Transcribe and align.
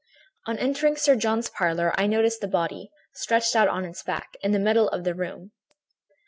"On 0.47 0.57
entering 0.57 0.95
Sir 0.97 1.15
John's 1.15 1.47
parlor, 1.47 1.93
I 1.95 2.07
noticed 2.07 2.41
the 2.41 2.47
body, 2.47 2.89
stretched 3.13 3.55
out 3.55 3.67
on 3.67 3.85
its 3.85 4.01
back, 4.01 4.35
in 4.41 4.51
the 4.51 4.57
middle 4.57 4.89
of 4.89 5.03
the 5.03 5.13
room. 5.13 5.51